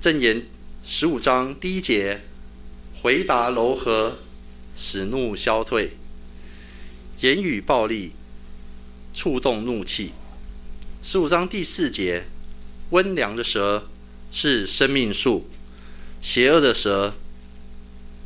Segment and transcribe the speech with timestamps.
[0.00, 0.46] 箴言
[0.84, 2.20] 十五章第一节，
[3.02, 4.20] 回答柔和，
[4.76, 5.88] 使怒消退；
[7.20, 8.12] 言语暴力，
[9.12, 10.12] 触动怒气。
[11.02, 12.26] 十五章第四节，
[12.90, 13.88] 温良的蛇
[14.30, 15.48] 是生命树，
[16.22, 17.14] 邪恶的蛇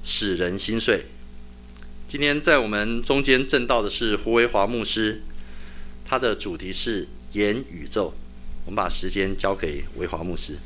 [0.04, 1.06] 使人心碎。
[2.06, 5.22] 今天在我们中间证道的是胡维华牧师，
[6.04, 8.12] 他的主题是言宇宙。
[8.66, 10.58] 我们把时间交给维华牧师。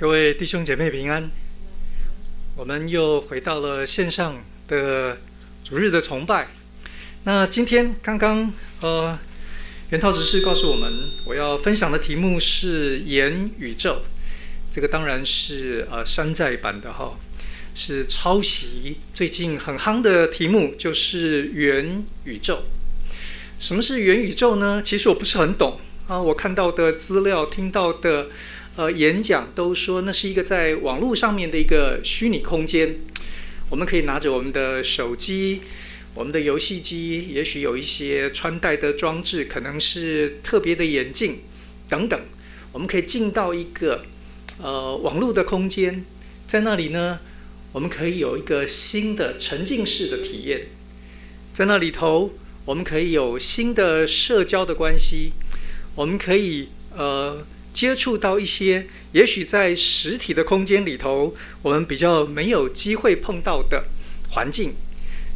[0.00, 1.30] 各位弟兄姐妹平安，
[2.56, 5.18] 我们又回到了线上的
[5.62, 6.48] 主日的崇拜。
[7.24, 8.50] 那今天刚刚
[8.80, 9.18] 呃，
[9.90, 10.90] 元涛执事告诉我们，
[11.26, 14.00] 我要分享的题目是言宇宙。
[14.72, 17.18] 这个当然是呃山寨版的哈，
[17.74, 22.62] 是抄袭最近很夯的题目，就是元宇宙。
[23.58, 24.82] 什么是元宇宙呢？
[24.82, 25.78] 其实我不是很懂
[26.08, 26.18] 啊。
[26.18, 28.28] 我看到的资料、听到的
[28.80, 32.96] 呃演讲都说，那是一个在网络上面的一个虚拟空间。
[33.68, 35.60] 我们可以拿着我们的手机。
[36.14, 41.40] 我们的游戏机也许有一些穿戴的装置，可能是特别的眼镜
[41.90, 42.18] 等等。
[42.72, 44.06] 我们可以进到一个
[44.62, 46.02] 呃网络的空间，
[46.46, 47.20] 在那里呢，
[47.72, 50.68] 我们可以有一个新的沉浸式的体验。
[51.52, 52.30] 在那里头，
[52.64, 55.32] 我们可以有新的社交的关系，
[55.94, 57.44] 我们可以呃
[57.80, 63.86] 接触到一些也许在实体的空间里头，我们比较没有机会碰到的
[64.32, 64.74] 环境。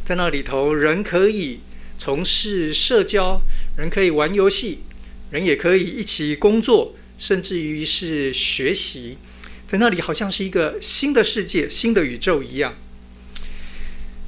[0.05, 1.61] 在那里头，人可以
[1.97, 3.41] 从事社交，
[3.79, 4.83] 人可以玩游戏，
[5.31, 9.17] 人也可以一起工作，甚至于是学习。
[9.65, 12.75] 在那里，好像是一个新的世界、新的宇宙一样。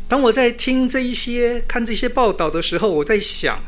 [0.07, 3.63] 当我在听这一些、看这些报道的时候，我在想，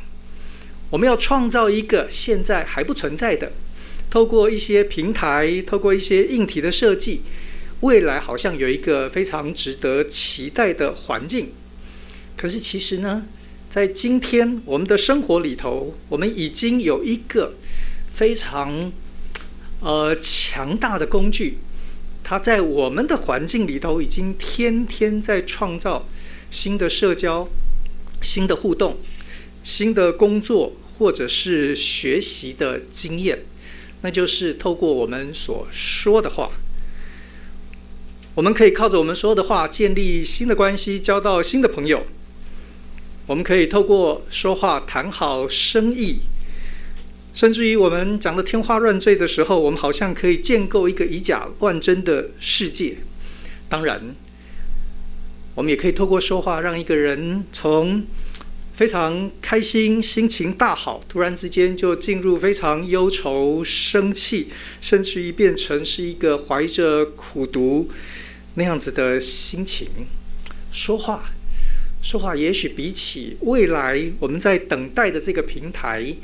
[0.90, 3.52] 我们要创造一个现在还不存在的，
[4.10, 7.22] 透过一些平台，透过一些硬体的设计，
[7.82, 11.50] 未来好像有一个非常值得期待的环境。
[12.36, 13.26] 可是，其实呢，
[13.70, 17.54] 在今天我们的生活里头，我们已经有一个
[18.12, 18.92] 非常
[19.82, 21.58] 呃强大的工具，
[22.24, 26.08] 它在我们的环境里头已经天天在创造
[26.50, 27.48] 新的社交、
[28.22, 28.98] 新的互动、
[29.64, 33.44] 新的工作或者是学习的经验，
[34.02, 36.52] 那就是透过我们所说的话，
[38.36, 42.06] 我们可以靠着我们说的话建立新的关系，交到新的朋友。
[43.28, 46.20] 我们可以透过说话谈好生意，
[47.34, 52.98] 甚至于我们讲的天花乱坠的时候，我们好像可以建构一个以假乱真的世界。
[53.68, 54.16] 当然，
[55.54, 58.04] 我们也可以透过说话，让一个人从
[58.80, 64.48] 非常开心、心情大好，突然之间就进入非常忧愁、生气，
[64.80, 67.90] 甚至于变成是一个怀着苦读
[68.54, 69.90] 那样子的心情。
[70.72, 71.26] 说话。
[72.02, 76.16] 说话也许比起未来我们在等待的这个平台，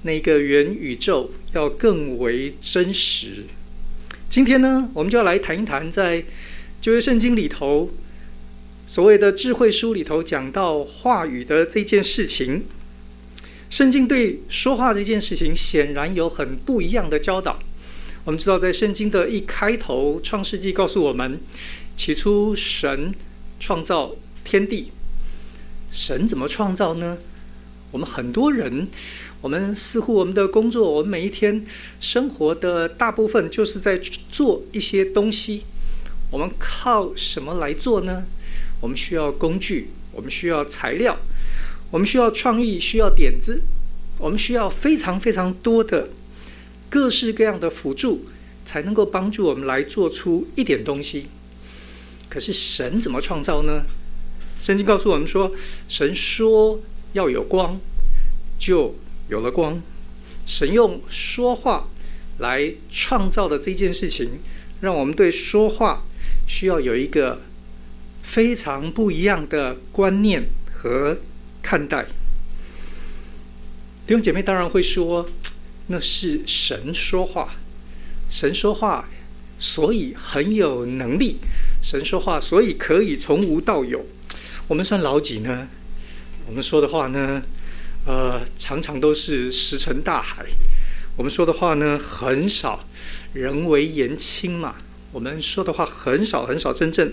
[0.00, 3.44] 那个元宇宙要更为真实。
[4.30, 6.24] 今天呢，我们就要来谈一谈在
[6.80, 7.90] 旧约圣经里头
[8.88, 12.64] 所谓的智慧书里头讲到话语的这件事情。
[13.68, 17.58] 圣经对说话这件事情显然有很不一样的教导。
[18.24, 21.38] 我们知道，在圣经的一开头，《创世纪》告诉我们，
[21.98, 23.14] 起初神
[23.60, 24.90] 创造天地。
[25.92, 27.18] 神怎么创造呢？
[27.90, 28.88] 我们很多人，
[29.42, 31.66] 我们似乎我们的工作，我们每一天
[32.00, 34.00] 生活的大部分就是在
[34.30, 35.64] 做一些东西。
[36.30, 38.24] 我们靠什么来做呢？
[38.80, 41.16] 我们需要工具，我们需要材料，
[41.90, 43.62] 我们需要创意，需要点子，
[44.18, 46.08] 我们需要非常非常多的
[46.88, 48.26] 各式各样的辅助，
[48.64, 51.26] 才能够帮助我们来做出一点东西。
[52.28, 53.84] 可是神怎么创造呢？
[54.60, 55.52] 圣经告诉我们说，
[55.88, 56.80] 神说
[57.12, 57.80] 要有光，
[58.58, 58.94] 就
[59.28, 59.80] 有了光。
[60.44, 61.88] 神用说话
[62.38, 64.40] 来创造的这件事情，
[64.80, 66.04] 让我们对说话
[66.46, 67.40] 需要有一个
[68.28, 71.16] 非常不一样的观念和
[71.62, 72.04] 看待。
[74.06, 75.26] 弟兄姐妹当然会说，
[75.86, 77.54] 那是神说话，
[78.28, 79.08] 神说话，
[79.58, 81.38] 所以很有能力。
[81.82, 84.04] 神说话，所以可以从无到有。
[84.66, 85.66] 我们算老几呢？
[86.46, 87.42] 我们说的话呢，
[88.04, 90.44] 呃，常常都是石沉大海。
[91.16, 92.86] 我们说的话呢，很少
[93.32, 94.76] 人微言轻嘛。
[95.12, 97.10] 我们说的话很少很少真正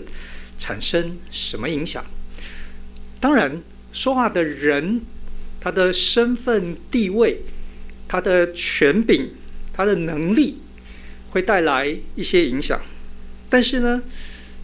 [0.58, 2.04] 产生什么影响。
[3.20, 3.62] 当然，
[3.92, 5.00] 说话的人，
[5.60, 7.42] 他的身份地位，
[8.06, 9.30] 他的权柄，
[9.72, 10.58] 他的能力
[11.30, 12.80] 会带来一些影响。
[13.48, 14.02] 但是呢，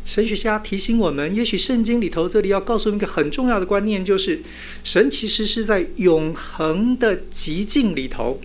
[0.04, 4.42] 神学家提醒我们，也许圣经里头这里要告诉一个很重要的观念，就是
[4.84, 8.40] 神其实是在永恒的寂静里头，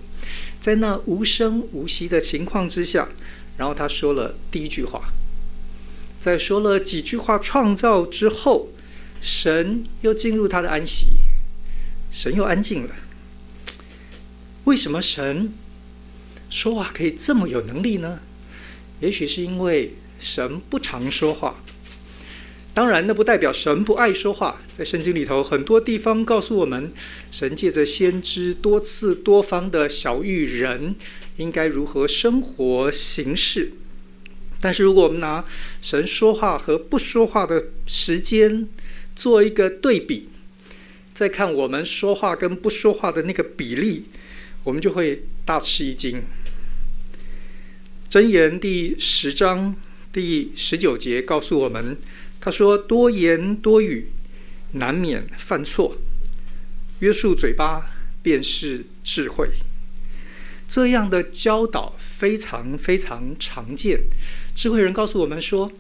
[0.62, 3.10] 在那无声无息的情况之下，
[3.58, 5.02] 然后他说了第一句话，
[6.28, 8.68] 在说了几句话创造之后，
[9.22, 11.06] 神又进入他的安息，
[12.12, 12.90] 神又安静了。
[14.66, 15.54] 为什么神
[16.50, 18.20] 说话可以这么有能力呢？
[19.00, 19.94] 也许是因为。
[20.20, 21.64] 神不常说话，
[22.74, 24.60] 当然，那不代表神不爱说话。
[24.74, 26.92] 在圣经里头，很多地方告诉我们，
[27.32, 30.96] 神借着先知多次多方的晓諭人
[31.38, 33.74] 应该如何生活行事。
[34.60, 35.44] 但是，如果我们拿
[35.82, 38.68] 神说话和不说话的时间
[39.16, 40.30] 做一个对比，
[41.14, 44.06] 再看我们说话跟不说话的那个比例，
[44.64, 46.24] 我们就会大吃一惊。
[48.10, 49.76] 箴言第十章。
[50.14, 51.96] 第十九节告诉我们，
[52.42, 54.08] 他说：“多言多语，
[54.72, 55.96] 难免犯错；
[57.02, 57.92] 约束嘴巴，
[58.24, 59.50] 便是智慧。”
[60.68, 64.00] 这样的教导非常非常常见。
[64.58, 65.72] 智慧人告诉我们说，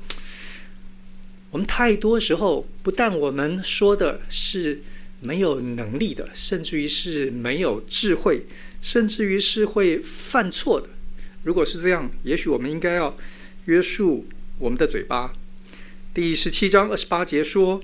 [1.49, 4.83] 我们太多时候，不但我们说的是
[5.19, 8.45] 没有能力的，甚至于是没有智慧，
[8.83, 10.87] 甚至于是会犯错的。
[11.41, 13.17] 如果是这样，也许我们应该要。
[13.65, 14.25] 约束
[14.59, 15.33] 我们的嘴巴。
[16.13, 17.81] 第十七章二十八节说：“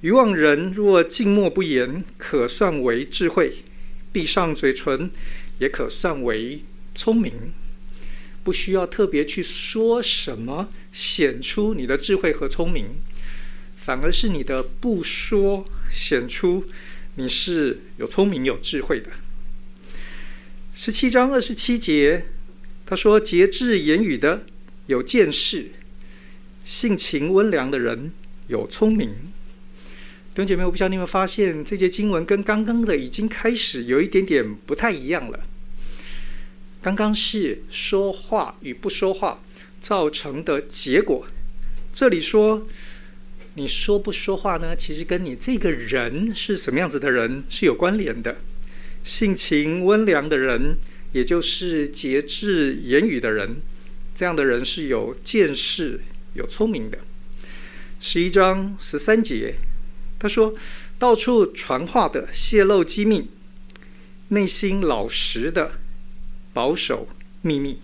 [0.00, 3.50] 愚妄人若静默不言，可算为智慧；
[4.10, 5.10] 闭上嘴唇，
[5.58, 6.62] 也可算为
[6.94, 7.52] 聪明。”
[8.48, 12.86] 不需要特别去说什么，显出你的智慧和聪明，
[13.76, 16.64] 反而是你的不说显出
[17.16, 19.10] 你是有聪明有智慧的。
[20.74, 22.24] 十七章二十七节，
[22.86, 24.46] 他说：“节制言语的。”
[24.88, 25.72] 有见识、
[26.64, 28.10] 性情温良的人
[28.46, 29.10] 有聪明。
[30.34, 35.40] 弟兄姐妹，我不知道你有没有发现，这节经文跟刚刚的已经开始有一点点不太一样了。
[36.88, 39.42] 刚刚是说话与不说话
[39.78, 41.26] 造成的结果，
[41.92, 42.66] 这里说
[43.56, 48.38] 你说不说话呢，其实跟你这个人是什么样子的人是有关联的。
[49.04, 50.78] 性情温良的人，
[51.12, 53.56] 也就是节制言语的人。
[54.16, 56.00] 这样的人是有见识、
[56.32, 57.00] 有聪明的。
[58.00, 59.56] 十一章十三节，
[60.18, 60.54] 他说
[60.98, 63.28] ：“到处传话的泄露机密，
[64.28, 65.72] 内心老实的
[66.58, 67.06] 保守
[67.42, 67.78] 秘密。”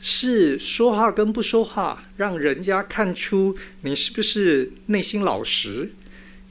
[0.00, 5.92] 是说话跟不说话，让人家看出你是不是内心老实，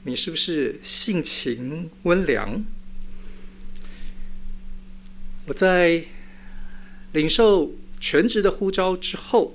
[0.04, 2.64] 你是不是性情温良。
[5.46, 6.04] 我在
[7.12, 7.72] 领受。
[8.04, 9.54] 全职的呼召之后，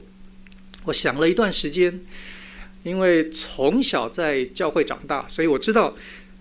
[0.85, 1.99] 我想了一段时间，
[2.83, 5.93] 因为从小在教会长大，所以我知道，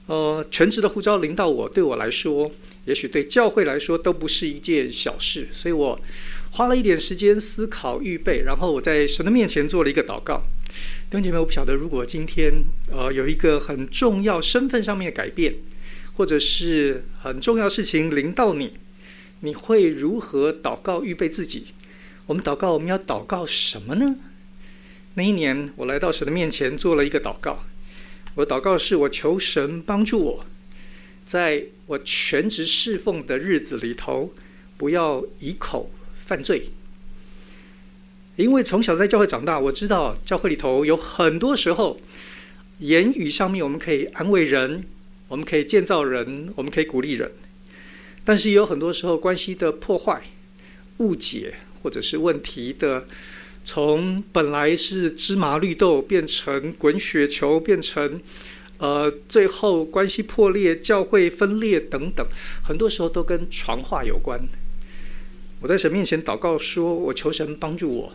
[0.07, 2.51] 呃，全职的呼召临到我，对我来说，
[2.85, 6.01] 也许对教会来说都不是一件小事，所以我
[6.53, 10.43] 花了一点时间思考预备，然后我在神的面前做了一个祷告。
[11.11, 12.53] 弟兄姐妹，我不晓得，如果今天
[12.93, 15.55] 呃有一个很重要身份上面的改变，
[16.15, 18.75] 或者是很重要事情临到你，
[19.41, 21.67] 你会如何祷告预备自己？
[22.27, 24.17] 我们祷告，我们要祷告什么呢？
[25.15, 27.65] 那一年，我来到神的面前做了一个祷告。
[28.37, 30.47] 我祷告是我求神帮助我，
[31.25, 34.33] 在我全职侍奉的日子里头，
[34.77, 35.91] 不要以口
[36.25, 36.71] 犯罪。
[38.37, 42.01] 因为从小在教会长大，我知道教会里头有很多时候，
[42.79, 44.85] 言语上面我们可以安慰人，
[45.29, 47.33] 我们可以建造人，我们可以鼓励人，
[48.25, 50.23] 但是也有很多时候关系的破坏、
[50.99, 51.55] 误解。
[51.83, 53.07] 或者是问题的，
[53.67, 58.21] 从本来是芝麻绿豆变成滚雪球，变成
[58.79, 62.25] 呃，最后关系破裂、教会分裂等等，
[62.63, 64.41] 很多时候都跟传话有关。
[65.61, 68.13] 我在神面前祷告说：“我求神帮助我。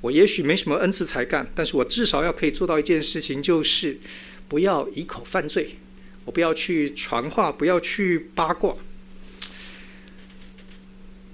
[0.00, 3.98] 我也许没什么恩赐才干，但是我至少要可以做到一件事情，就是
[4.46, 5.76] 不要以口犯罪。
[6.24, 8.76] 我不要去传话，不要去八卦。”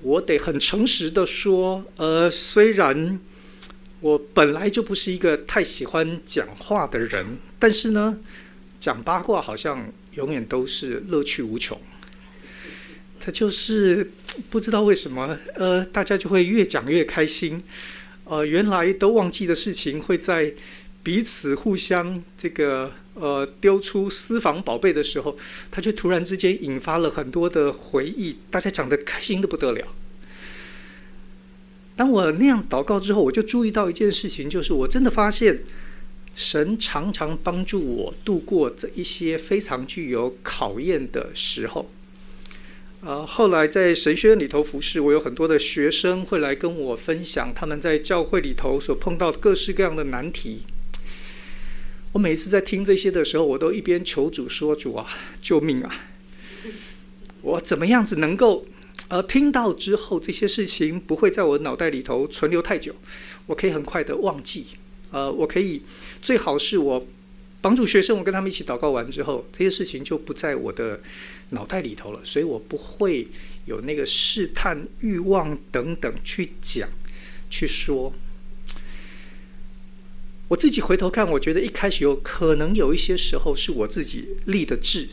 [0.02, 3.20] 我得很诚实的说，呃，虽然
[4.00, 8.18] 我本来就不是一个太喜欢讲话的人，但是呢，
[8.80, 11.78] 讲八卦好像永远都是乐趣无穷。
[13.20, 14.10] 他就是
[14.48, 17.62] 不知道为什么，呃，大家就会越讲越开心。
[18.24, 20.54] 呃，原来都忘记的事情，会在
[21.02, 25.36] 彼此互相这个呃丢出私房宝贝的时候，
[25.70, 29.86] 他就突然之间引发了很多的回忆，大家讲得开心得不得了。
[32.00, 35.62] 当我那样祷告之后，我就注意到一件事情，就是我真的发现，
[36.34, 41.90] 神常常帮助我度过这一些非常具有考验的时候。
[43.02, 50.60] 呃，后来在神学院里头服侍，我有很多的学生会来跟我分享他们在教会里头所碰到各式各样的难题。
[52.12, 55.06] 我每次在听这些的时候，我都一边求主说：“主啊，
[55.42, 56.06] 救命啊！
[57.42, 58.64] 我怎么样子能够
[59.10, 62.94] 呃听到之后这些事情不会在我脑袋里头存留太久？
[63.44, 64.64] 我可以很快的忘记。
[65.10, 65.82] 呃，我可以
[66.22, 67.06] 最好是我
[67.60, 71.00] 帮助学生，我跟他们一起祷告完之后，这些事情就不在我的。”
[71.52, 73.26] 脑袋里头了，所以我不会
[73.64, 76.88] 有那个试探欲望等等去讲、
[77.50, 78.12] 去说。
[80.46, 85.08] 我自己回头看，我觉得一开始有可能有一些时候是我自己立的志，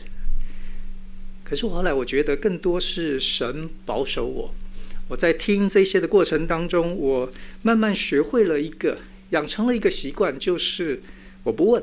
[1.48, 4.54] 可是后来我觉得更多是神保守我。
[5.08, 8.98] 我在听这些的过程当中，我慢慢学会了一个，
[9.30, 11.00] 养成了一个习惯，就是
[11.44, 11.82] 我不问。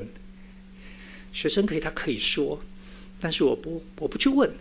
[1.33, 2.61] 学生可以，他可以说。
[3.19, 4.51] 但是我不，我不去问。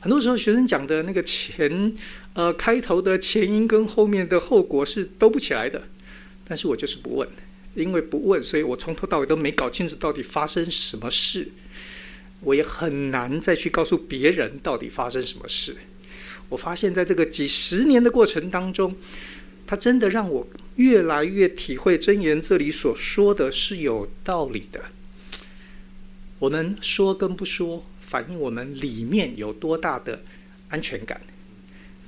[0.00, 1.92] 很多时候，学生讲的那个前，
[2.34, 5.84] 呃，开头的前因跟后面的后果是兜不起来的。
[6.44, 7.28] 但是我就是不问，
[7.76, 11.48] 因为不问，所以我从头到尾都没搞清楚到底发生什么事。
[12.42, 15.76] 我也很难再去告诉别人到底发生什么事。
[16.48, 18.94] 我发现在这个几十年的过程当中，
[19.66, 20.46] 它真的让我
[20.76, 24.82] 越来越体会真言这里所说的是有道理的。
[26.38, 30.22] 我们说跟不说，反映我们里面有多大的
[30.68, 31.20] 安全感，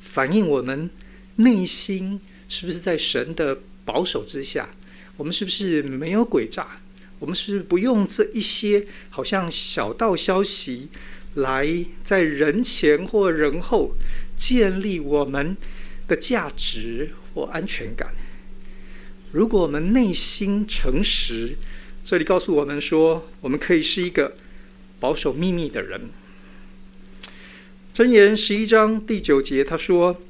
[0.00, 0.90] 反映我们
[1.36, 4.68] 内心是不是在神的保守之下，
[5.16, 6.80] 我们是不是没有诡诈，
[7.18, 10.88] 我们是不用这一些好像小道消息
[11.34, 13.94] 来在人前或人后
[14.36, 15.56] 建立我们
[16.08, 18.12] 的价值或安全感。
[19.32, 21.56] 如果我们内心诚实。
[22.06, 24.36] 这里告诉我们说，我们可以是一个
[25.00, 26.10] 保守秘密的人。
[27.94, 30.20] 箴言十一章第九节，他说：“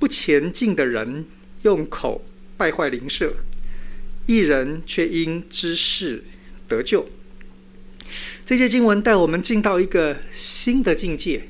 [0.00, 1.26] 不前进的人
[1.64, 2.24] 用口
[2.56, 3.34] 败坏邻舍，
[4.26, 6.24] 一人却因知识
[6.68, 7.08] 得救。”
[8.44, 11.48] 这些经文带我们进到一个新的境界，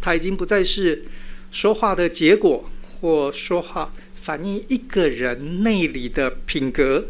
[0.00, 1.04] 它已经不再是
[1.50, 7.08] 说话的结果，或说话反映一个人内里的品格。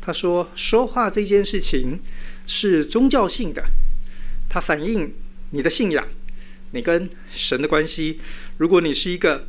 [0.00, 1.98] 他说：“说话这件事情
[2.46, 3.64] 是宗教性的，
[4.50, 5.12] 它反映
[5.50, 6.06] 你的信仰，
[6.72, 8.20] 你跟神的关系。
[8.58, 9.48] 如果你是一个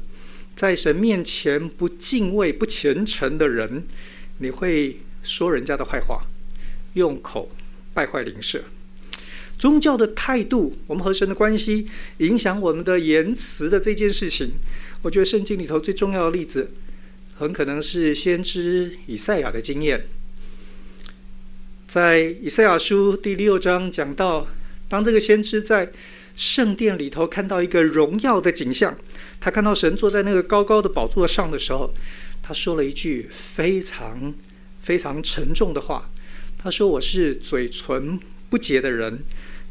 [0.55, 3.85] 在神面前不敬畏、不虔诚的人，
[4.39, 6.25] 你会说人家的坏话，
[6.93, 7.51] 用口
[7.93, 8.63] 败坏邻舍。
[9.57, 11.87] 宗教的态度，我们和神的关系，
[12.17, 14.51] 影响我们的言辞的这件事情，
[15.01, 16.71] 我觉得圣经里头最重要的例子，
[17.37, 20.05] 很可能是先知以赛亚的经验。”
[21.87, 24.45] 在以赛亚书第六章讲到，
[24.89, 25.89] 当这个先知在
[26.35, 28.97] 圣殿里头看到一个荣耀的景象，
[29.39, 31.93] 他看到神坐在那个高高的宝座上的时候，
[32.47, 34.31] 他说了一句非常
[34.83, 36.11] 非常沉重的话。
[36.59, 38.19] 他说：“我是嘴唇
[38.51, 39.23] 不洁的人，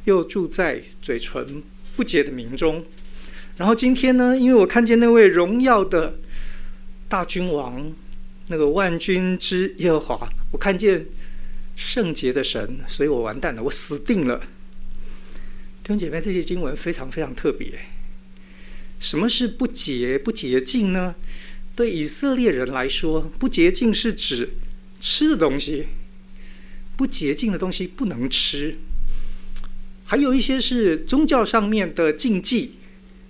[0.07, 1.62] 又住在嘴唇
[1.95, 2.85] 不洁的民中。”
[3.59, 6.19] 然后今天呢，因为我看见那位荣耀的
[7.09, 7.93] 大君王，
[8.49, 11.07] 那个万军之耶和华，我看见。
[11.76, 14.38] 圣洁的神，所以我完蛋了，我死定了。
[15.83, 17.69] 弟兄姐妹，这些经文非常非常特别。
[19.00, 21.16] 什么是不洁、不洁净呢？
[21.76, 24.50] 对以色列人来说，不洁净是指
[25.00, 25.87] 吃的东西，
[26.97, 28.76] 不洁净的东西不能吃。
[30.04, 32.75] 还有一些是宗教上面的禁忌，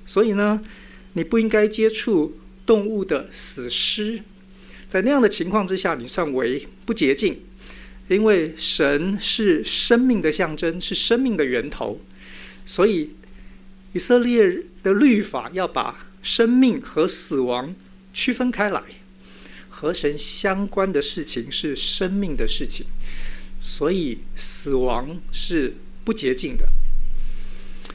[0.04, 0.60] 所以呢，
[1.14, 4.20] 你不应该接触动物的死尸。
[4.88, 7.40] 在那样的情况之下，你算为不洁净。
[8.08, 11.98] 因为神是生命的象征，是生命的源头，
[12.66, 13.12] 所以
[13.94, 17.74] 以色列的律法要把生命和死亡
[18.14, 18.80] 区分开来。
[19.68, 22.86] 和神相关的事情是生命的事情，
[23.60, 26.68] 所以死亡是不洁净的。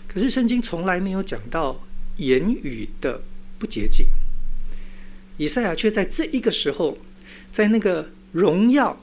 [0.06, 1.82] 可是圣经从来没有讲到
[2.18, 3.22] 言语的
[3.58, 4.08] 不洁净，
[5.38, 6.98] 以赛亚却在这一个时候，
[7.50, 9.02] 在那个荣耀。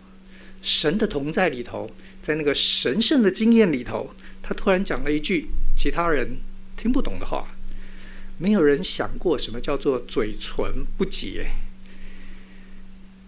[0.62, 1.88] 神的同在里头，
[2.20, 4.11] 在那个神圣的经验里头，
[4.42, 5.46] 他突然讲了一句
[5.76, 6.38] 其他人
[6.76, 7.55] 听不懂的话。
[8.38, 11.46] 没有人想过什么叫做嘴唇不洁。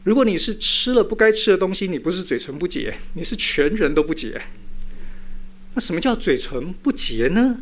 [0.04, 4.40] 如果你是吃了不该吃的东西，你不是嘴唇不洁，你是全人都不洁。
[5.74, 7.60] 那什么叫嘴唇不洁呢？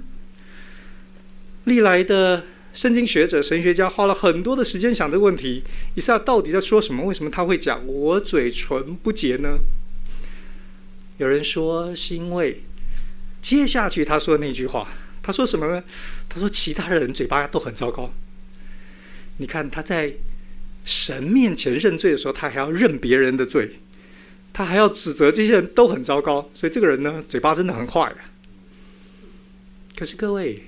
[1.65, 5.65] 历来的圣经学者、神学家花了很多的时间想这个问题：
[5.97, 7.05] 以撒到底在说什么？
[7.05, 9.59] 为什么他会讲我嘴唇不洁呢？
[11.19, 12.63] 有人说是因为
[13.43, 14.89] 接下去他说的那句话，
[15.27, 15.83] 他说什么呢？
[16.29, 18.13] 他说其他人嘴巴都很糟糕。
[19.39, 20.13] 你看他在
[20.85, 23.81] 神面前认罪的时候，他还要认别人的罪。
[24.53, 28.31] 他还要指责这些人都很糟糕，所以这个人呢，嘴巴真的很坏啊。
[29.97, 30.63] 可是各位，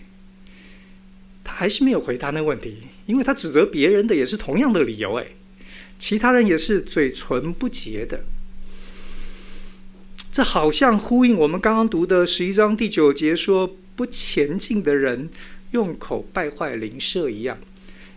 [1.45, 5.15] 他还是没有回答那问题，因为他指责别人的也是同样的理由。
[5.15, 5.29] 哎，
[6.01, 8.25] 其他人也是嘴唇不洁的。
[10.33, 15.29] 这好像呼应我们刚刚读的十一章第九节说：“不前进的人
[15.73, 17.59] 用口败坏灵舍一样。”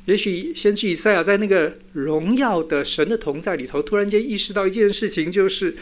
[0.05, 5.75] 也许先知以赛亚在那个荣耀的神的同在里头，突然间意识到一件事情，就是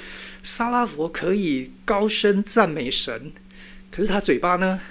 [0.43, 3.31] 撒拉弗可以高声赞美神，
[3.89, 4.81] 可是他嘴巴呢，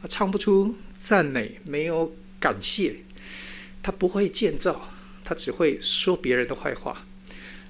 [0.00, 2.96] 他唱不出赞美，没有感谢，
[3.82, 4.90] 他不会建造，
[5.22, 7.04] 他只会说别人的坏话。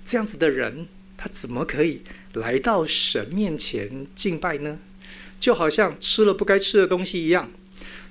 [0.07, 2.02] 这样子的人，他怎么可以
[2.35, 4.78] 来到神面前敬拜呢？
[5.40, 7.50] 就好像吃了不该吃的东西一样。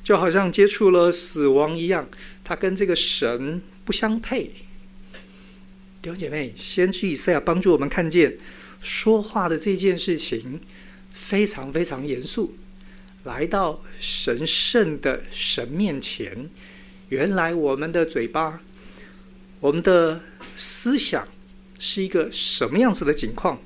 [0.01, 2.09] 就好像接触了死亡一样，
[2.43, 4.51] 他跟这个神不相配。
[6.01, 8.37] 弟兄姐妹，先知以赛亚帮助我们看见
[8.81, 10.61] 说话的这件事情
[11.13, 12.57] 非常非常严肃。
[13.25, 16.49] 来到神圣的神面前，
[17.09, 18.61] 原来我们的嘴巴、
[19.59, 20.21] 我们的
[20.55, 21.27] 思想
[21.77, 23.61] 是一个什么样子的情况？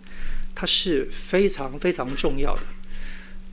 [0.55, 2.61] 它是非常非常重要的。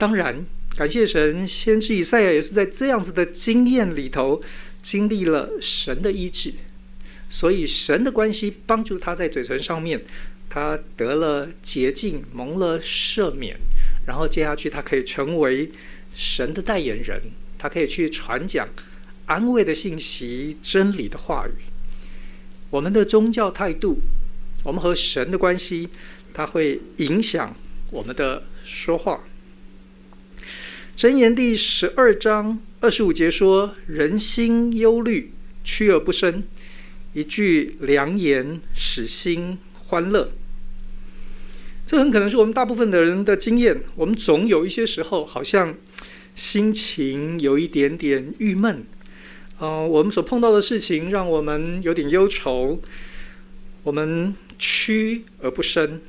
[0.01, 0.43] 当然。
[0.75, 4.41] 感谢神，先知以赛亚也是在这样子的经验里头
[4.81, 6.53] 经历了神的医治，
[7.29, 10.01] 所以神的关系帮助他在嘴唇上面，
[10.49, 13.55] 他得了洁净，蒙了赦免，
[14.07, 15.69] 然后接下去他可以成为
[16.15, 17.21] 神的代言人，
[17.59, 18.67] 他可以去传讲
[19.25, 21.51] 安慰的信息、真理的话语。
[22.69, 23.99] 我们的宗教态度，
[24.63, 25.89] 我们和神的关系，
[26.33, 27.53] 它会影响
[27.91, 29.21] 我们的说话。
[30.95, 35.31] 箴言第十二章二十五节说：“人心忧虑，
[35.63, 36.43] 屈而不伸；
[37.13, 40.31] 一句良言，使心欢乐。”
[41.87, 43.81] 这很可能是我们大部分的人的经验。
[43.95, 45.75] 我们总有一些时候，好像
[46.35, 48.85] 心情有一点点郁闷。
[49.57, 52.79] 呃，我们所碰到的事情让我们有点忧愁，
[53.83, 56.01] 我们屈而不伸。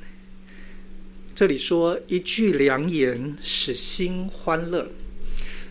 [1.35, 4.91] 这里说一句良言使心欢乐，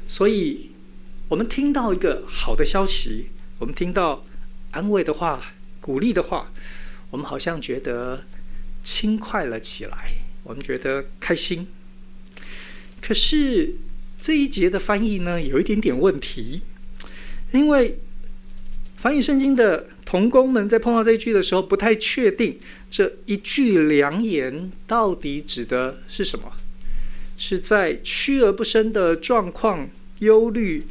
[0.09, 0.73] 所以
[1.29, 3.27] 我们听到一个好的消息，
[3.61, 4.25] 我们听到
[4.73, 6.51] 安慰的话、鼓励的话，
[7.11, 8.25] 我们好像觉得
[8.83, 11.69] 轻快了起来，我们觉得开心。
[13.01, 13.77] 可是
[14.21, 16.63] 这一节的翻译呢，有一点点问题，
[17.53, 18.01] 因为
[18.97, 19.87] 翻译圣经的。
[20.13, 22.59] 同工们在碰到这一句的时候，不太确定
[22.91, 26.53] 这一句良言到底指的是什么？
[27.39, 30.85] 是在屈而不伸的状况、忧虑、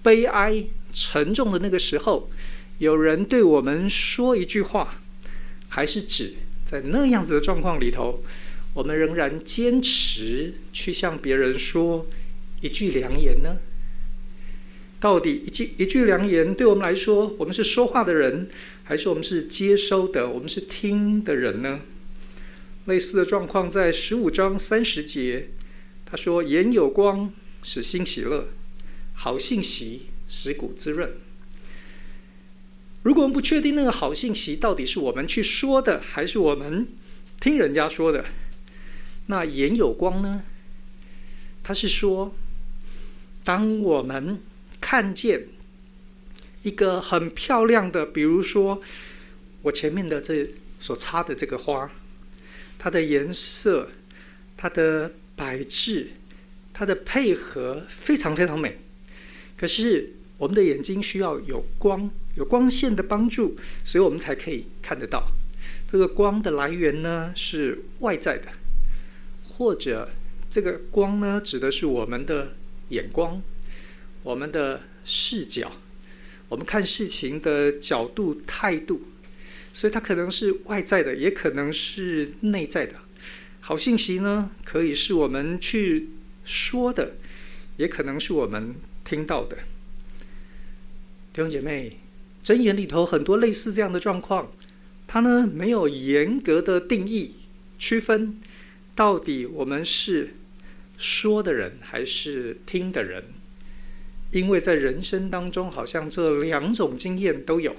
[0.00, 0.62] 悲哀、
[0.92, 2.30] 沉重的那个时候，
[2.78, 5.00] 有人对我们说一句话，
[5.66, 8.22] 还是指在那样子的状况里头，
[8.74, 12.06] 我们仍然坚持去向别人说
[12.60, 13.56] 一句良言呢？
[15.00, 18.48] 到底一句一句良言对我们来说，我们是说话的人，
[18.84, 21.80] 还是我们是接收的，我们是听的人呢？
[22.86, 25.50] 类似的状况在十五章三十节，
[26.06, 27.32] 他说：“眼有光，
[27.62, 28.46] 使心喜乐；
[29.14, 31.12] 好信息使骨滋润。”
[33.04, 36.88] 如果我们不确定那个好信息到底是我们去说的，还是我们
[37.40, 38.24] 听人家说的，
[39.26, 40.42] 那眼有光呢？
[41.62, 42.34] 他是说，
[43.44, 44.40] 当我们
[44.90, 45.48] 看见
[46.62, 48.80] 一个很漂亮的，比如说
[49.60, 50.48] 我前面的这
[50.80, 51.90] 所插的这个花，
[52.78, 53.90] 它的颜色、
[54.56, 56.12] 它的摆置、
[56.72, 58.78] 它的配合非常非常美。
[59.58, 65.30] 可是我们的眼睛需要有光、有光线的帮助，所以我们才可以看得到。
[65.86, 68.48] 这个光的来源呢，是外在的，
[69.50, 70.08] 或者
[70.50, 72.54] 这个光呢，指的是我们的
[72.88, 73.42] 眼光。
[74.28, 75.72] 我们的视角，
[76.50, 79.00] 我们看事情的角度、态度，
[79.72, 82.96] 所以它可能是外在的，也可能是内在的。
[83.60, 86.10] 好信息呢，可以是我们去
[86.44, 87.12] 说的，
[87.78, 89.56] 也可能是我们听到的。
[91.32, 91.96] 弟兄姐妹，
[92.44, 94.52] 箴言里头很多类似这样的状况，
[95.06, 97.36] 它呢没有严格的定义
[97.78, 98.38] 区分，
[98.94, 100.34] 到底我们是
[100.98, 103.24] 说的人还是听的人？
[104.30, 107.74] 因为在人生当中，好像这两种经验都有。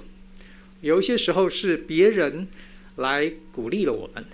[0.80, 2.48] 有一些时候是别人
[2.96, 4.24] 来鼓励了我们，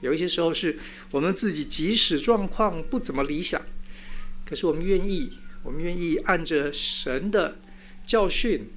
[0.00, 0.78] 有一些时候是
[1.12, 3.62] 我们自己即使状况不怎么理想，
[4.44, 7.56] 可是我们愿意，我们愿意按着神的
[8.04, 8.68] 教训，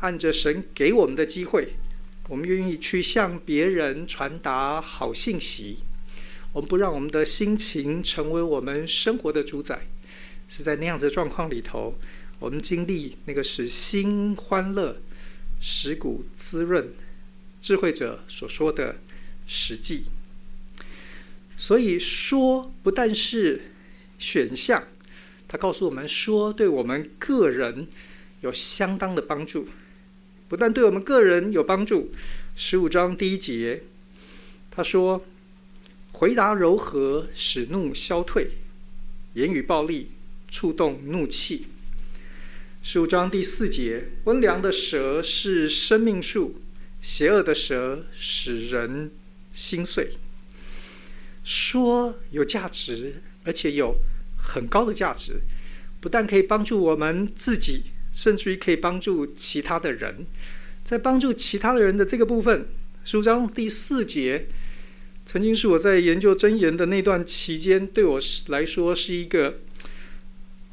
[0.00, 1.74] 按着神给我们的机会，
[2.28, 5.78] 我们愿意去向别人传达好信息。
[6.52, 9.86] 我们不让我们的心情成为我们生活的主宰。
[10.48, 11.98] 是在那样子的状况里头，
[12.38, 15.00] 我们经历那个使心欢乐、
[15.60, 16.92] 使骨滋润、
[17.60, 18.96] 智慧者所说的
[19.46, 20.04] 实际。
[21.56, 23.72] 所以说，不但是
[24.18, 24.86] 选项，
[25.48, 27.86] 他告诉我们说，对我们个人
[28.42, 29.68] 有相当的帮助。
[30.48, 32.12] 不但对我们个人有帮助，
[32.54, 33.82] 十五章第一节，
[34.70, 35.24] 他说
[36.12, 38.44] ：“回答柔和，使怒消退；
[39.34, 40.10] 言语暴力。”
[40.48, 41.66] 触动怒气。
[42.88, 46.62] 十五章第四节，温良的蛇是生命树，
[47.00, 49.10] 邪恶的蛇使人
[49.52, 50.12] 心碎。
[51.42, 53.96] 说有价值，而且有
[54.38, 55.40] 很高的价值，
[56.00, 60.24] 不但可以帮助我们自己，甚至于可以帮助其他的人。
[60.84, 62.68] 在帮助其他的人的这个部分，
[63.04, 64.46] 十五章第四节，
[65.24, 69.58] 曾经是我在研究箴言的那段期间，对我来说是一个。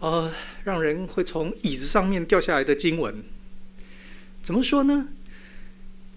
[0.04, 0.30] 呃，
[0.66, 3.24] 让人会从椅子上面掉下来的经文，
[4.42, 5.08] 怎么说呢？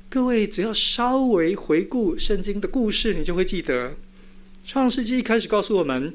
[0.09, 3.95] 各位只要稍微回顾圣经的故事，你就会记得，
[4.65, 6.13] 创世纪一开始告诉我们，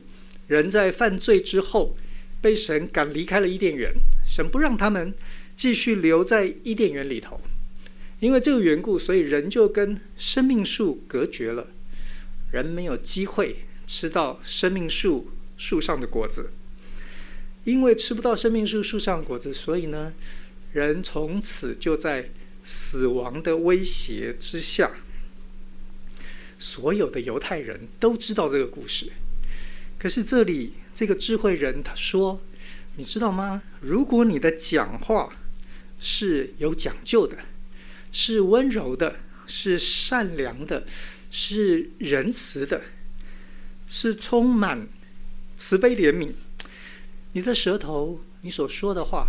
[0.48, 1.96] 人在犯罪之后
[2.42, 3.94] 被神赶离开了伊甸园，
[4.28, 5.14] 神不让他们
[5.56, 7.40] 继续留在伊甸园里头，
[8.20, 11.68] 因为这个缘故，所以人就跟生命树隔绝了，
[12.52, 16.52] 人没有机会吃到生命树树上的果子。
[17.64, 20.14] 因为吃不到生命树树上果子，所以呢，
[20.74, 22.30] 人从此就在
[22.64, 24.92] 死亡的威胁之下。
[26.58, 29.12] 所有的犹太人都知道这个故事，
[29.98, 32.42] 可是这里这个智慧人他说
[32.98, 33.64] ：“你知道吗？
[33.80, 35.34] 如果你的讲话
[36.00, 37.38] 是有讲究的，
[38.12, 39.16] 是温柔的，
[39.48, 40.86] 是善良的，
[41.32, 42.82] 是仁慈的，
[43.88, 44.88] 是充满
[45.58, 46.32] 慈悲怜悯。”
[47.34, 49.28] 你的舌头，你所说的话，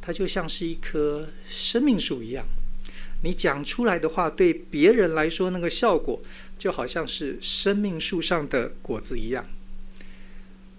[0.00, 2.44] 它就像是一棵生命树一样。
[3.24, 6.20] 你讲出来的话，对别人来说，那个效果
[6.58, 9.46] 就好像是生命树上的果子一样。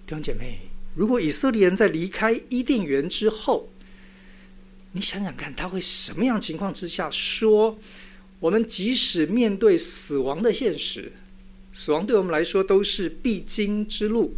[0.05, 0.59] 弟兄姐妹，
[0.95, 3.69] 如果以色列人在离开伊甸园之后，
[4.91, 7.79] 你想想看，他会什么样情况之下说：
[8.39, 11.13] 我们即使面对死亡的现实，
[11.71, 14.35] 死亡对我们来说都是必经之路。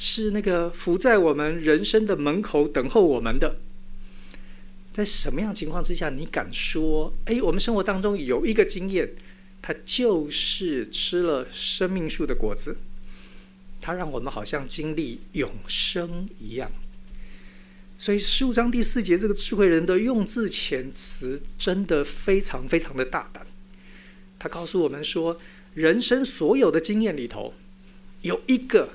[0.00, 3.56] 是那个伏在我们人生的门口等候我们的，
[4.92, 7.12] 在什么样情况之下，你敢说？
[7.24, 9.10] 哎，我们生活当中有一个经验，
[9.60, 12.76] 它就是吃了生命树的果子，
[13.80, 16.70] 它让我们好像经历永生一样。
[17.98, 23.44] 所以十五章第四节，这个智慧人的用字遣词真的非常非常的大胆。
[24.38, 25.40] 他告诉我们说，
[25.74, 27.52] 人生所有的经验里头，
[28.22, 28.90] 有一个。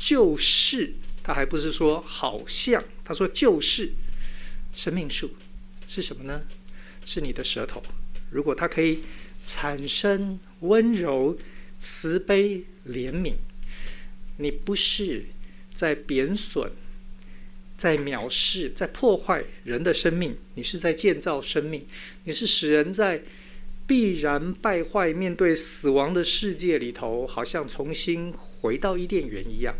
[0.00, 3.92] 就是，他还不是说好像，他说就是
[4.74, 5.30] 生命树
[5.86, 6.40] 是什么呢？
[7.04, 7.82] 是你的舌头。
[8.30, 9.00] 如果它可以
[9.44, 11.36] 产生温柔、
[11.78, 13.34] 慈悲、怜悯，
[14.38, 15.26] 你不是
[15.74, 16.72] 在贬损、
[17.76, 21.86] 在藐视、在破坏人的生命，你是在建造生命，
[22.24, 23.22] 你是使人在
[23.86, 29.76] 必然败坏、面对死亡的世界里头，好像重新回到伊甸园一样。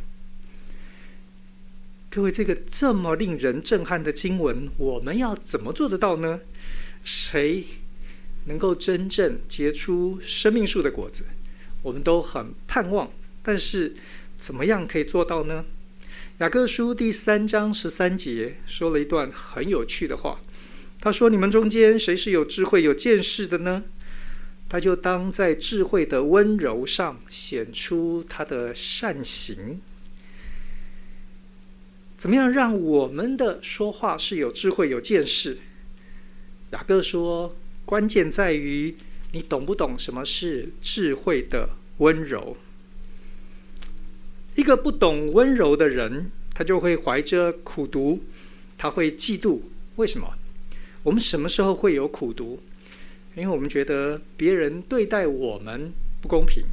[2.12, 6.40] 各位，这个这么令人震撼的经文，我们要怎么做得到呢？
[7.05, 7.64] 谁
[8.46, 11.23] 能够真正结出生命树的果子？
[11.83, 13.12] 我们都很盼望，
[13.44, 13.94] 但是
[14.37, 15.64] 怎么样可以做到呢？
[16.38, 20.40] 雅各书第三章十三节说了一段很有趣的话，
[21.01, 23.85] 他说：“你们中间谁是有智慧、有见识的呢？
[24.68, 29.81] 他就当在智慧的温柔上显出他的善行。”
[32.20, 35.56] 怎么样让我们的说话是有智慧、有见识？
[36.72, 37.56] 雅各说，
[37.87, 38.94] 关键在于
[39.33, 42.59] 你懂不懂什么是智慧的温柔。
[44.54, 48.22] 一个不懂温柔的人，他就会怀着苦毒，
[48.76, 49.61] 他会嫉妒。
[49.96, 50.35] 为什么？
[51.02, 52.61] 我们什么时候会有苦毒？
[53.35, 56.64] 因为我们觉得别人对待我们不公平，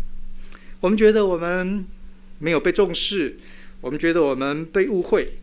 [0.81, 1.85] 我们觉得我们
[2.39, 3.37] 没有被重视，
[3.87, 5.37] 我们觉得我们被误会。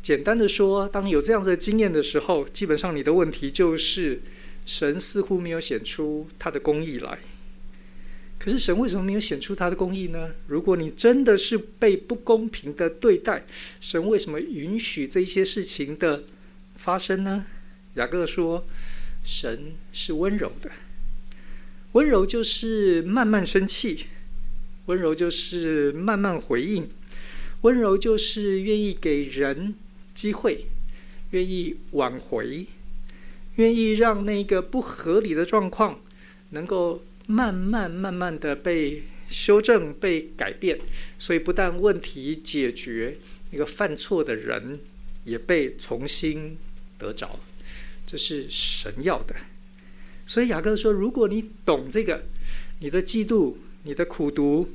[0.00, 4.22] 简单的说，当有这样的经验的时候，基本上你的问题就是
[4.64, 7.18] 神似乎没有显出他的公义来。
[8.38, 10.30] 可是神为什么没有显出他的公义呢？
[10.46, 13.44] 如果你真的是被不公平的对待，
[13.78, 16.24] 神为什么允许这些事情的
[16.76, 17.44] 发生呢？
[17.96, 18.64] 雅各说，
[19.22, 20.70] 神是温柔的，
[21.92, 24.06] 温柔就是慢慢生气，
[24.86, 26.88] 温柔就是慢慢回应，
[27.62, 29.74] 温柔就是愿意给人
[30.14, 30.66] 机会，
[31.30, 32.66] 愿意挽回，
[33.56, 36.00] 愿意让那个不合理的状况
[36.50, 37.02] 能够。
[37.26, 40.80] 慢慢慢慢的被修正、被改变，
[41.16, 43.18] 所以不但问题解决，
[43.52, 44.80] 那个犯错的人
[45.24, 46.58] 也被重新
[46.98, 47.38] 得着，
[48.04, 49.36] 这是神要的。
[50.26, 52.24] 所以雅各说：“如果你懂这个，
[52.80, 54.68] 你的嫉妒、你的苦读、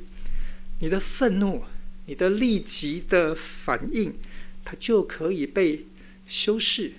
[0.79, 1.61] 你的愤怒、
[2.05, 4.13] 你的立即的反应，
[4.63, 5.85] 它就可以被
[6.27, 6.93] 修饰，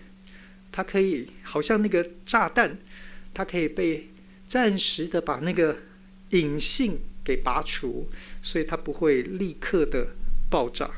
[0.70, 2.78] 它可以好像那个炸弹，
[3.32, 4.08] 它可以被。”
[4.48, 5.76] 暂时的把那个
[6.30, 8.08] 隐性给拔除，
[8.44, 10.06] 所以它不会立刻的
[10.48, 10.88] 爆炸。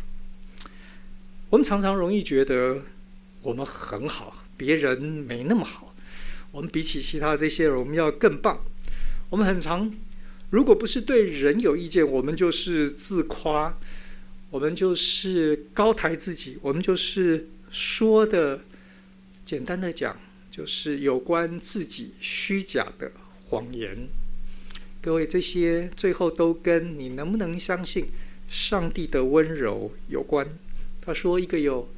[1.49, 2.83] 我们常常容易觉得
[3.41, 5.95] 我们很好，别人没那么好。
[6.51, 8.63] 我们比起其他这些人，我们要更棒。
[9.31, 9.91] 我们很常，
[10.51, 13.79] 如果不是对人有意见，我们就是自夸，
[14.51, 18.61] 我们就是高抬自己，我们就是说的，
[19.45, 20.19] 简单的讲，
[20.51, 23.11] 就是有关自己虚假的。
[23.51, 24.07] 谎言，
[25.01, 28.09] 各位，这些最后都跟你能不能相信
[28.47, 30.47] 上帝的温柔有关。
[31.01, 31.89] 他说：“一个有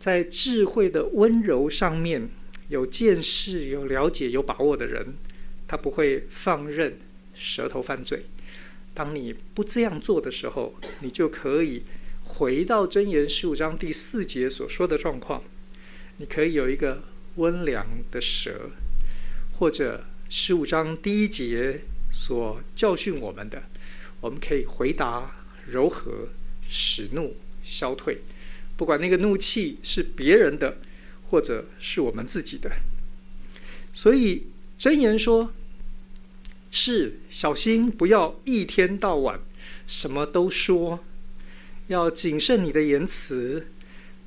[0.00, 2.28] 在智慧的温柔上面
[2.68, 5.14] 有见识、有了解、有把握的人，
[5.68, 6.98] 他不会放任
[7.32, 8.24] 舌头犯罪。
[8.96, 11.84] 当你不这样做的时候，你就可以
[12.24, 15.44] 回到箴言十五章第四节所说的状况，
[16.16, 17.04] 你可以有一个
[17.36, 18.70] 温良的舌，
[19.58, 23.62] 或者。”十五章第一节所教训我们的，
[24.20, 26.30] 我们可以回答柔和，
[26.68, 28.22] 使怒消退。
[28.76, 30.78] 不管那个怒气是别人的，
[31.30, 32.72] 或者是我们自己的。
[33.94, 34.48] 所以
[34.80, 35.52] 箴言说：
[36.78, 39.40] 是小心，不要一天到晚
[39.86, 41.02] 什么都说，
[41.86, 43.68] 要谨慎你的言辞。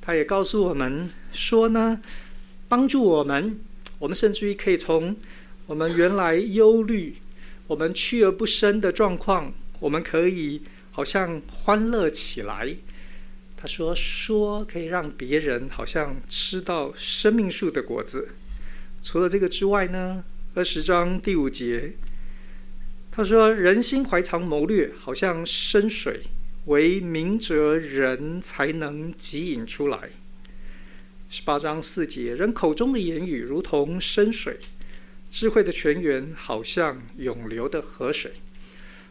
[0.00, 2.00] 他也告诉我们说呢，
[2.68, 3.60] 帮助我们，
[4.00, 5.16] 我们甚至于可以从。
[5.66, 7.14] 我们原来忧虑，
[7.68, 12.74] 我们去而不生的状况，我们可以好像欢乐起来。
[13.56, 18.30] 他说：“说可以让别人好像吃到生命树的果子。”
[19.00, 21.92] 除了这个之外呢，二十章第五节，
[23.12, 26.22] 他说：“人心怀藏谋略，好像深水，
[26.66, 30.10] 唯明哲人才能汲引出来。”
[31.28, 34.58] 十八章四节，人口中的言语如同深水。
[35.30, 38.32] 智慧的泉源好像涌流的河水。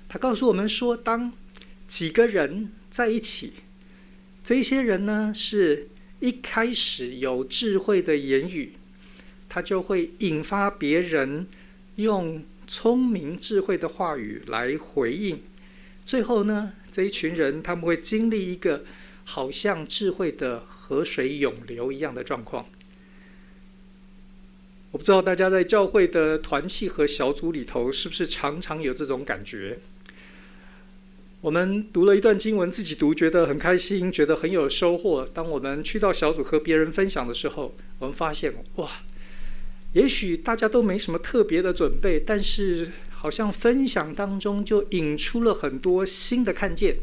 [0.09, 1.31] 他告诉我们说，当
[1.88, 3.53] 几个人在一起，
[4.43, 5.88] 这些人呢，是
[6.19, 8.73] 一开始有智慧的言语，
[9.47, 11.47] 他就会引发别人
[11.95, 15.41] 用聪明智慧的话语来回应。
[16.05, 18.84] 最后呢，这一群人他们会经历一个
[19.25, 22.67] 好像智慧的河水涌流一样的状况。
[24.91, 29.79] 我不知道大家在教会的团契和小组里头，是不是常常有这种感觉？
[31.41, 35.25] 我们读了一段经文，自己读觉得很开心，觉得很有收获。
[35.34, 38.89] 当我们去到小组和别人分享的时候，我们发现，哇，
[39.93, 46.95] 也许大家都没什么特别的准备，但是好像分享当中就引出了很多新的看见。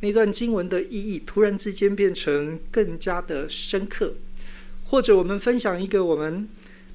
[0.00, 4.14] 那段经文的意义突然之间变成更加的深刻，
[4.84, 6.48] 或者我们分享一个我们。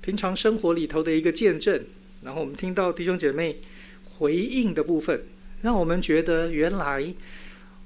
[0.04, 1.80] 平常生活里头的一个见证，
[2.24, 3.58] 然后我们听到弟兄姐妹
[4.04, 5.22] 回应的部分，
[5.62, 7.14] 让我们觉得原来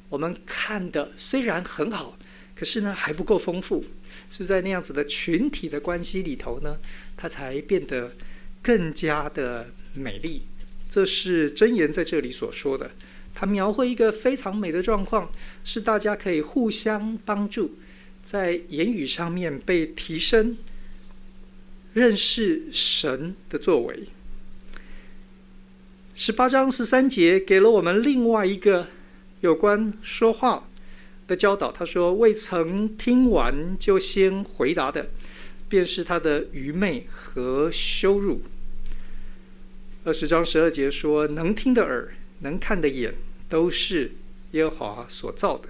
[0.07, 2.17] 我们看的虽然很好，
[2.55, 3.83] 可是呢还不够丰富，
[4.31, 6.77] 是在那样子的群体的关系里头呢，
[7.17, 8.13] 它才变得
[8.61, 10.43] 更加的美丽。
[10.89, 12.89] 这是箴言在这里所说的，
[13.33, 15.29] 它描绘一个非常美的状况，
[15.63, 17.77] 是大家可以互相帮助，
[18.23, 20.55] 在言语上面被提升。
[21.93, 24.03] 认识神的作为。
[26.13, 28.89] 十八章十三节给了我们另外一个
[29.39, 30.67] 有关说话
[31.27, 31.71] 的教导。
[31.71, 35.07] 他说：“未曾听完就先回答的，
[35.67, 38.41] 便是他的愚昧和羞辱。”
[40.05, 43.15] 二十章十二节说：“能听的耳，能看的眼，
[43.49, 44.11] 都是
[44.51, 45.69] 耶和华所造的。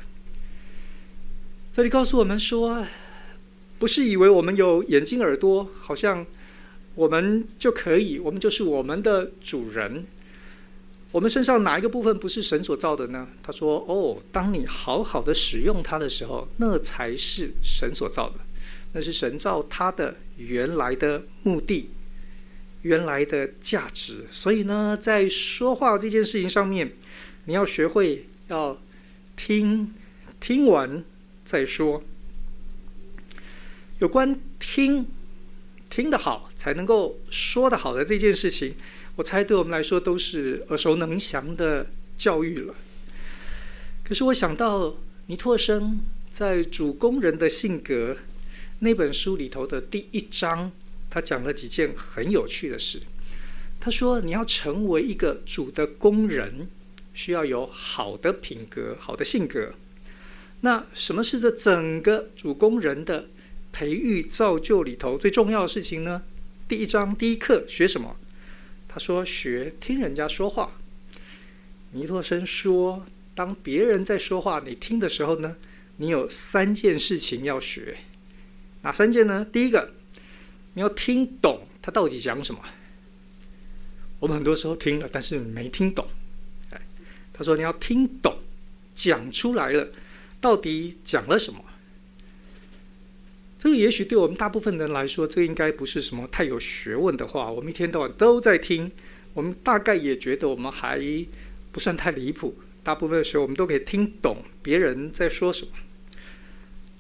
[1.72, 2.86] 这里告诉我们说，
[3.80, 6.26] 不是以为我们有眼睛耳朵，好像
[6.96, 10.06] 我们就可以，我们就是我们的主人。
[11.16, 13.26] 我们身上哪一个部分不是神所造的呢？
[13.42, 18.36] 他说：“哦，当你好好的使用它的时候，那才是神所造的，
[18.92, 21.90] 那是神造它的原来的目的，
[22.82, 24.26] 原来的价值。
[24.30, 26.92] 所以呢，在说话这件事情上面，
[27.46, 28.78] 你要学会要
[29.38, 29.94] 听，
[30.42, 31.02] 听完
[31.46, 32.04] 再说。
[34.00, 35.08] 有关听，
[35.90, 38.76] 听得好才能够说得好的这件事情。”
[39.16, 42.76] 我猜对我们来说都是耳熟能详的教育了。
[44.04, 44.98] 可是我想到
[45.28, 48.14] 尼托生在《主工人的性格》
[48.80, 50.70] 那本书里头的第一章，
[51.10, 53.02] 他讲了几件很有趣的事。
[53.80, 56.68] 他说：“你要成为一个主的工人，
[57.14, 59.74] 需要有好的品格、好的性格。
[60.60, 63.28] 那什么是这整个主工人的
[63.72, 66.24] 培育造就里头最重要的事情呢？
[66.68, 68.18] 第一章第一课学什么？”
[68.96, 70.72] 他说：“学听人家说话。”
[71.92, 73.06] 尼托生说
[73.36, 75.58] ：“当别人在说话，你听的时候呢，
[75.98, 77.98] 你有三件事情要学。
[78.84, 79.46] 哪三件呢？
[79.52, 79.92] 第一个，
[80.76, 82.62] 你要听懂他到底讲什么。
[84.20, 86.08] 我们很多时候听了，但是没听懂。
[87.34, 88.38] 他说你要听懂，
[88.94, 89.90] 讲出来了，
[90.40, 91.60] 到底讲了什么。”
[93.66, 97.52] 这个也许对我们大部分人来说，这应该不是什么太有学问的话。
[97.52, 98.92] 我们一天到晚都在听，
[99.34, 101.02] 我们大概也觉得我们还
[101.72, 102.56] 不算太离谱。
[102.84, 105.72] 大部分的时候，我们都可以听懂别人在说什么。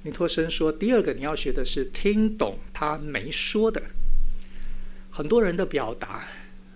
[0.01, 3.83] 尼托生说，第二个你要学的是听懂他没说的。
[5.11, 6.27] 很多人的表达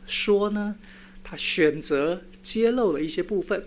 [0.06, 0.75] 说呢，
[1.23, 3.65] 他选择揭露了一些部分，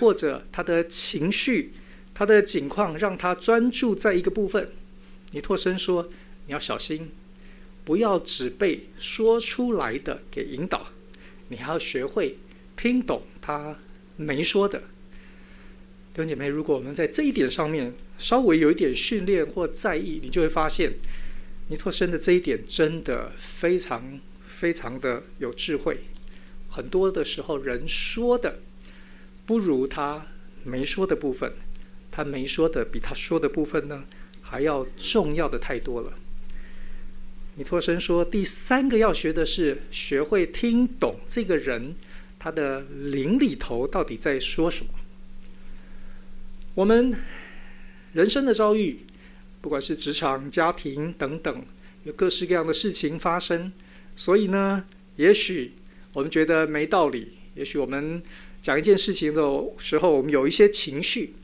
[0.00, 1.72] 或者他的情绪、
[2.12, 4.68] 他的境况，让他专注在一个部分。
[5.32, 6.08] 尼托生说
[6.46, 7.10] ：“你要小心，
[7.84, 10.88] 不要只被说出来的给引导，
[11.48, 12.38] 你还要学会
[12.76, 13.76] 听懂他
[14.16, 14.78] 没说的。”
[16.14, 20.92] 弟兄姐妹，如果我们在这一点上面稍微有一点训练或在意，你就会发现，
[21.68, 26.00] 尼托生的这一点真的非常非常的有智慧。
[26.68, 28.58] 很多的时候，人说的
[29.46, 30.26] 不如他
[30.64, 31.54] 没说的部分，
[32.10, 34.04] 他没说的比他说的部分呢，
[34.52, 36.12] 还要重要的太多了。
[37.54, 41.96] 尼托生说，第三个要学的是学会听懂这个人
[42.38, 44.92] 他的灵里头到底在说什么。
[46.74, 47.16] 我们
[48.12, 49.00] 人生的遭遇，
[49.62, 51.64] 不管是职场、家庭等等，
[52.04, 53.72] 有各式各样的事情发生。
[54.14, 54.84] 所以呢，
[55.16, 55.72] 也许
[56.12, 58.22] 我们觉得没道理，也许我们
[58.60, 59.40] 讲一件事情的
[59.78, 61.34] 时候，我们有一些情绪。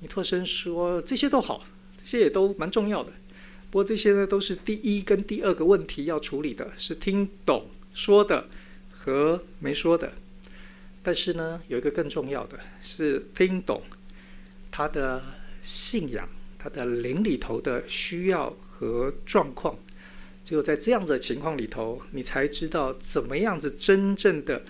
[0.00, 1.64] 尼托生说，这些都好。
[2.10, 3.12] 这些也都蛮重要的，
[3.70, 8.48] 不过这些呢，都是第一跟第二个问题要处理的，是听懂说的
[8.90, 10.10] 和没说的。
[11.02, 13.82] 但是呢，有一个更重要的是听懂
[14.70, 15.22] 他的
[15.60, 16.26] 信仰、
[16.58, 19.76] 他的灵里头的需要和状况。
[20.42, 24.62] 只有在这样的情况里头，你才知道怎么样子真正的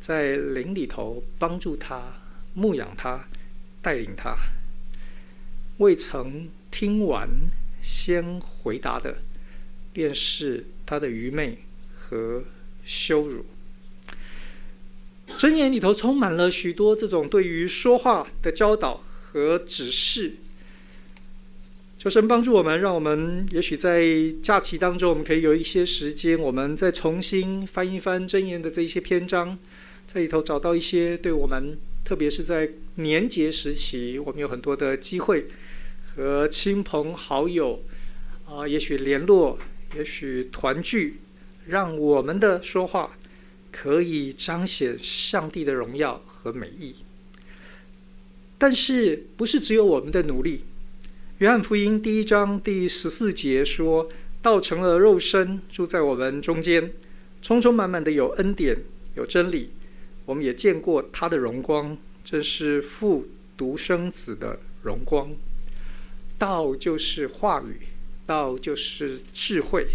[0.00, 2.14] 在灵里头帮助他、
[2.54, 3.26] 牧养他、
[3.82, 4.34] 带领他。
[5.76, 6.48] 未曾。
[6.70, 7.28] 听完，
[7.82, 9.18] 先回答的，
[9.92, 11.58] 便是他的愚昧
[11.98, 12.44] 和
[12.84, 13.44] 羞辱。
[15.36, 20.34] 箴言里头充满了许多这种对于说话的教导和指示。
[21.98, 24.04] 求神帮助我们，让我们也许在
[24.40, 29.58] 假期当中，我们可以有一些时间，我们再重新翻一翻箴言的这一些篇章，
[30.06, 35.46] 在里头找到一些对我们，特别是在年节时期，我们有很多的机会。
[36.18, 37.80] 和亲朋好友
[38.44, 39.56] 啊，也许联络，
[39.96, 41.20] 也许团聚，
[41.68, 43.16] 让我们的说话
[43.70, 46.92] 可以彰显上帝的荣耀和美意。
[48.58, 50.64] 但是，不是只有我们的努力。
[51.38, 54.08] 约翰福音第一章第十四节说
[54.42, 56.90] ：“道成了肉身，住在我们中间，
[57.40, 58.76] 充充满满的有恩典，
[59.14, 59.70] 有真理。
[60.24, 65.30] 我们也见过他的荣光，这是父独生子的荣光。”
[66.38, 67.88] 道就是话语，
[68.24, 69.88] 道就是智慧。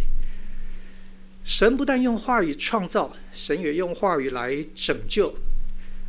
[1.44, 5.34] 神不但用话语创造，神也用话语来拯救，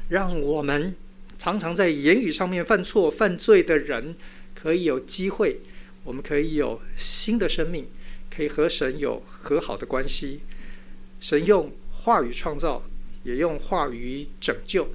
[0.09, 0.95] 让我们
[1.39, 4.15] 常常在言语上面犯错、犯罪的人，
[4.55, 5.61] 可以有机会，
[6.05, 7.89] 我们可以有新的生命，
[8.31, 10.41] 可以和神有和好的关系。
[11.21, 12.83] 神用话语创造，
[13.25, 14.89] 也用话语拯救。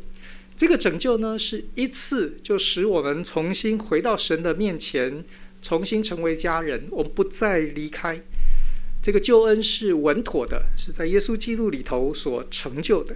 [0.59, 5.23] 这个拯救呢，是一次就使我们重新回到神的面前，
[5.61, 8.21] 重新成为家人，我们不再离开。
[9.01, 13.15] 这个救恩是稳妥的，是在耶稣基督里头所成就的。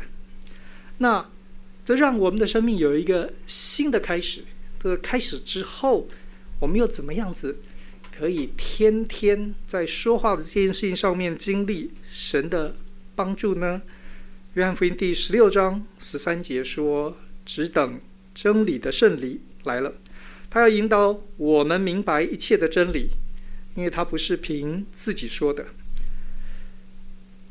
[1.00, 1.30] 那
[1.84, 4.46] 这让我们的生命有一个新的开始。
[4.80, 6.08] 这个开始之后，
[6.62, 7.58] 我们又怎么样子
[8.18, 12.78] 可以天天在说话的这件事情上面经历神的
[13.16, 13.82] 帮助呢？
[14.54, 18.00] 约翰福音第十六章十三节说：“只等
[18.34, 19.94] 真理的圣灵来了，
[20.50, 23.10] 他要引导我们明白一切的真理，
[23.76, 25.66] 因为他不是凭自己说的。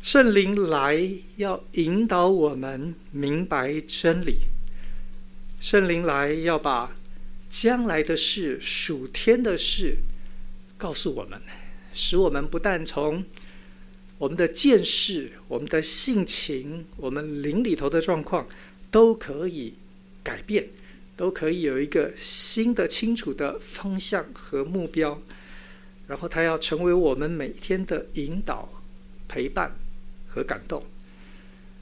[0.03, 4.41] 圣灵来要引导我们明白真理，
[5.61, 6.97] 圣灵来要把。”
[7.53, 9.99] 将来的事、属天的事，
[10.79, 11.39] 告诉我们，
[11.93, 13.23] 使我们不但从
[14.17, 18.49] 我们的见识、我们的性情、我们灵里头的状况，
[18.91, 19.75] 都可以
[20.23, 20.69] 改变，
[21.17, 25.21] 都可以有一个新的、清楚的方向和目标。
[26.09, 28.83] 然后，他要成为我们每天的引导、
[29.29, 29.77] 陪伴
[30.29, 30.85] 和感动。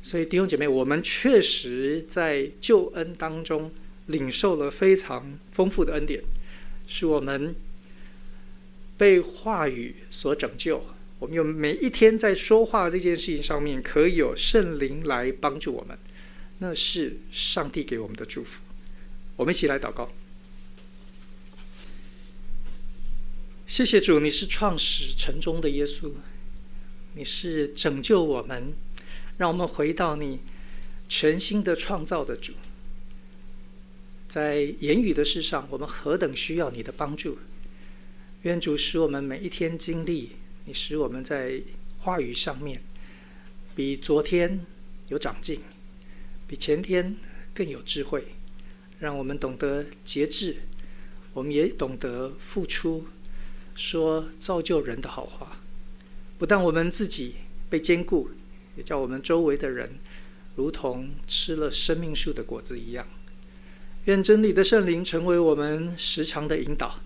[0.03, 3.71] 所以，弟兄姐妹，我们确实在救恩当中。
[4.07, 6.21] 领受了非常丰富的恩典，
[6.89, 7.55] 是我们
[8.97, 10.85] 被话语所拯救。
[11.21, 15.97] 我们有每一天在说话这件事情上面，可以有圣灵来帮助我们，
[16.63, 18.61] 那是上帝给我们的祝福。
[19.35, 20.11] 我们一起来祷告。
[23.67, 26.13] 谢谢主，你是创始成终的耶稣，
[27.15, 28.75] 你是拯救我们，
[29.39, 30.41] 让我们回到你
[31.09, 32.53] 全新的创造的主。
[34.29, 37.39] 在言语的事上，我们何等需要你的帮助！
[38.43, 40.33] 愿主使我们每一天经历，
[40.67, 41.63] 你使我们在
[42.01, 42.83] 话语上面
[43.75, 44.67] 比昨天
[45.09, 45.61] 有长进，
[46.51, 47.15] 比前天
[47.55, 48.25] 更有智慧，
[48.99, 50.57] 让我们懂得节制，
[51.33, 53.07] 我们也懂得付出，
[53.77, 55.61] 说造就人的好话。
[56.39, 57.37] 不但我们自己
[57.69, 58.31] 被坚固，
[58.77, 60.01] 也叫我们周围的人
[60.57, 63.07] 如同吃了生命树的果子一样。
[64.07, 66.99] 愿真理的圣灵成为我们时常的引导，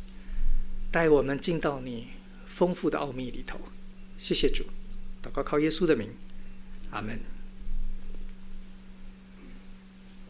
[0.91, 2.07] 带我们进到你
[2.47, 3.61] 丰富的奥秘里头。
[4.19, 4.65] 谢谢主，
[5.23, 6.09] 祷告靠耶稣的名，
[6.93, 7.34] 阿门。